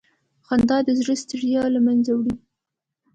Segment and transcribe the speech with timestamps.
[0.47, 2.35] خندا د زړه ستړیا له منځه وړي.